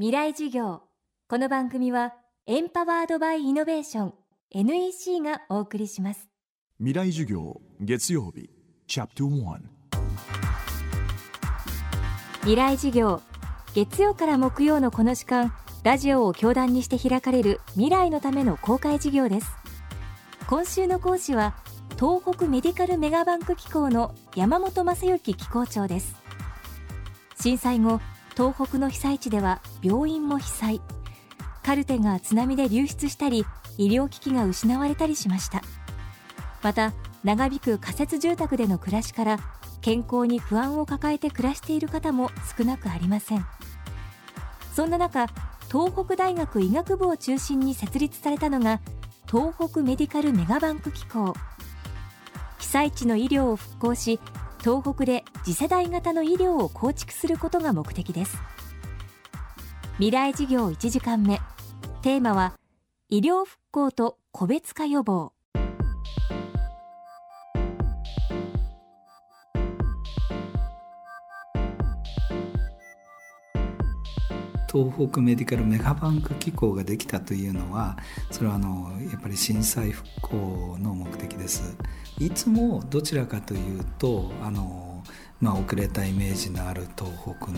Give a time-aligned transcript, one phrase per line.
[0.00, 0.82] 未来授業。
[1.28, 2.14] この番組は
[2.46, 4.14] エンパワードバイイノベーション
[4.52, 6.28] NEC がお送りします。
[6.78, 8.48] 未来授業月曜日
[8.86, 9.58] チャプター
[12.42, 13.20] 未来授業
[13.74, 19.50] 月曜から木曜のこの時間ラジオを教壇にして開かれる未来のための公開授業です。
[20.46, 21.56] 今週の講師は
[21.98, 26.14] 東北メディカルメガバンク機構の山本正幸機構長です。
[27.40, 28.00] 震災後
[28.38, 30.80] 東北の被災地では病院も被災。
[31.64, 33.44] カルテが津波で流出したり
[33.78, 35.60] 医療機器が失われたりしました。
[36.62, 36.92] また
[37.24, 39.40] 長引く仮設住宅での暮らしから
[39.80, 43.44] 健康に不安を抱えて暮らしている方も少なくありません。
[44.72, 45.26] そんな中
[45.66, 48.80] 東北大学医学部を中心に設立されたのが
[49.26, 51.34] 東北メディカルメガバンク機構。
[52.60, 54.20] 被災地の医療を復興し
[54.68, 58.36] 東北で次世代型の医療を構築することが目的です。
[59.94, 61.40] 未来事業1時間目。
[62.02, 62.52] テーマは
[63.08, 65.32] 医療復興と個別化予防。
[74.70, 77.96] 東北メディカルメガバンク機構ができたというのは
[78.30, 81.76] それはあのやっぱり震災復興の目的です。
[82.18, 85.02] いつもどちらかというとあの
[85.40, 87.52] まあ、遅れたイメージのある東北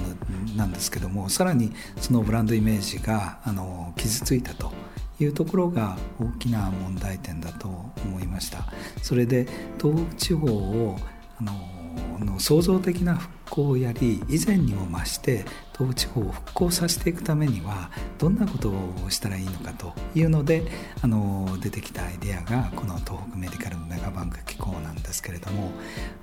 [0.55, 4.71] なんですけどもさらにそのブランドイメージがあの傷ついたと
[5.19, 7.69] いうところが大きな問題点だと
[8.05, 8.67] 思いました。
[9.03, 9.47] それで
[9.81, 10.97] 東北地方を
[11.39, 11.80] あの
[12.25, 15.45] の創造的な復興をやり以前にも増して
[15.77, 20.63] 東北地方を復興させていくためにはどんなことをしたらいいのかというので
[21.03, 25.71] あの出てきたアイデアがこの東北メディカルメガバンク機構なんですけれども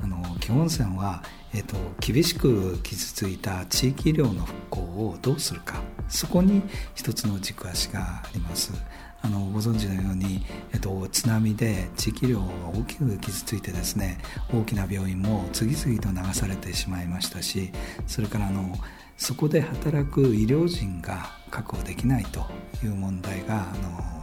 [0.01, 6.61] あの基本線は、えーと、厳しく傷ついた地域医療の復興をどうするかそこに
[6.95, 8.71] 一つの軸足があります。
[9.21, 14.19] あのご存知のように、えっと、津波で地域医療が大きく傷ついてですね
[14.53, 17.71] 大きな病院も次々と流されてしまいましたし
[18.05, 18.75] それからあの
[19.17, 22.45] そこで働く医療人が確保できないと
[22.83, 24.17] いう問題があの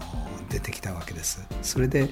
[0.48, 1.44] 出てきたわけです。
[1.62, 2.08] それで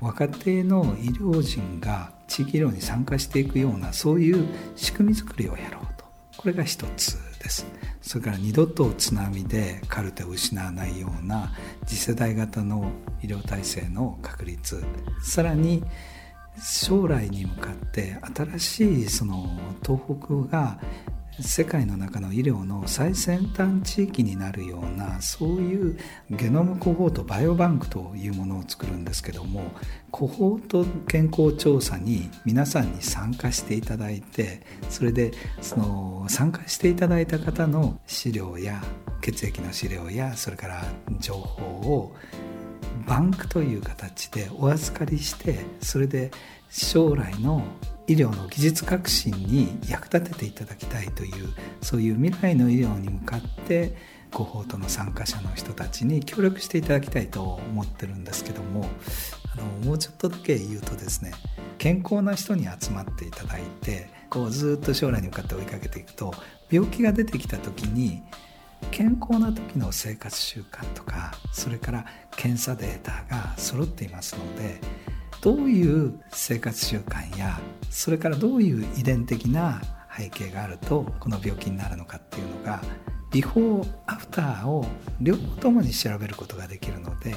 [0.00, 6.04] 若手の医療人が地域医療に参加していくようなそういう仕組み作りをやろうと。
[6.36, 7.16] これが一つ。
[7.46, 7.66] です。
[8.02, 11.52] それから二度と津波でカルテを失わないような
[11.86, 12.90] 次世代型の
[13.22, 14.84] 医療体制の確立。
[15.22, 15.84] さらに
[16.60, 20.00] 将来に向かって新しいその東
[20.48, 20.80] 北が
[21.40, 25.98] 世界の中の医療の最先端地域になるようなそういう
[26.30, 29.70] ゲノムコホートバイオバンクというものを作るんですけども
[30.10, 38.82] コホート健康調査に皆さんに参加していただいてそれでその参加していただいた方の資料や
[39.20, 40.84] 血液の資料やそれから
[41.20, 42.16] 情報を
[43.06, 46.30] バンクという形でお預かりしてそれで
[46.70, 47.62] 将来の
[48.06, 51.48] 医療の技術革新に役立てていただきたいという
[51.82, 53.96] そういう未来の医療に向かって
[54.32, 58.88] コホートの参加者の人たちに協力していただきたいと思ってるんですけども
[59.52, 61.32] あのもうちょっとだけ言うとですね
[61.78, 66.34] 健康な人に集まっていただいてこうずっと将来に向かって追いかけていくと
[66.70, 68.22] 病気が出てきた時に
[68.96, 74.80] 健康な時の生活習慣とかそれから検査データが揃っていますので
[75.42, 79.82] どういう生活習慣やそれからどういう遺伝的な
[80.16, 82.80] 背景があるとこの病気になるのかっていうのが
[83.30, 84.86] ビフォーアフターを
[85.20, 87.34] 両方ともに調べることができるので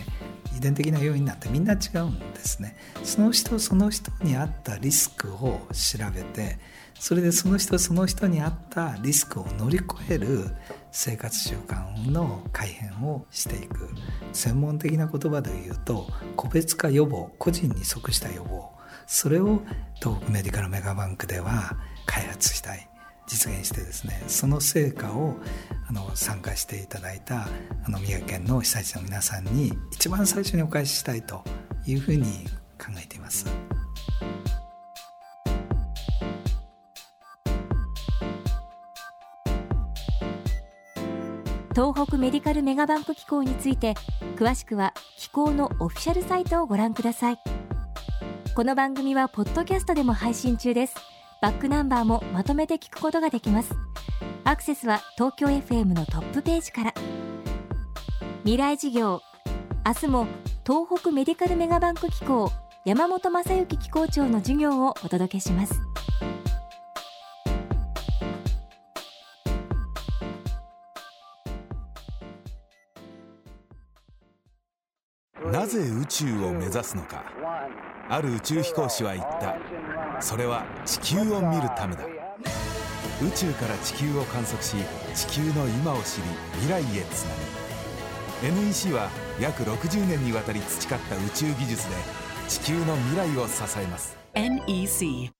[0.55, 2.77] 遺伝的な要因なんてみんな違うんですね。
[3.03, 6.57] その人その人に合ったリスクを調べて
[6.99, 10.51] それでその人その人に合ったリスクを乗り越える
[10.91, 13.89] 生活習慣の改変をしていく
[14.33, 18.71] 専門的な言葉で言うと個別化予防個人に即した予防
[19.05, 19.61] それを
[19.95, 22.89] 東北メディカルメガバンクでは開発したい
[23.27, 25.35] 実現してですねその成果を
[25.87, 27.47] あの参加していただいた
[27.85, 31.43] あの宮城県の被災地の皆さんに一番最初にお返ししたいと
[31.85, 32.25] いうふうに
[32.79, 33.45] 考えています。
[41.79, 43.93] 東北メディカルメガバンク機構について
[44.35, 47.39] 詳しくは機構のオフィシャルサイトをご覧ください。
[48.53, 50.95] この番組はポッドキャストでも配信中です。
[51.41, 53.73] バックナンバーもまとめて聞くことができます。
[54.43, 56.93] アクセスは東京 FM のトップページから。
[58.41, 59.21] 未来事業
[59.85, 60.27] 明日も
[60.67, 62.51] 東北メディカルメガバンク機構
[62.83, 65.79] 山本正幸機構長の授業をお届けします。
[75.45, 77.23] なぜ宇宙を目指すのか。
[78.09, 79.55] ある宇宙飛行士は言った。
[80.21, 82.03] それは地球を見るためだ。
[83.21, 84.75] 宇宙から地球を観測し
[85.13, 86.23] 地球の今を知り
[86.61, 87.35] 未来へつな
[88.41, 88.61] ぐ。
[88.61, 89.09] NEC は
[89.39, 91.95] 約60年にわたり培った宇宙技術で
[92.47, 94.17] 地球の未来を支えます。
[94.33, 95.31] NEC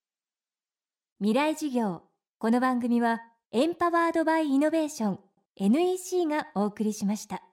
[1.20, 2.04] 未来事業。
[2.38, 5.20] この番組はエンパワードバイイノベーション
[5.58, 7.44] NEC がお送りしました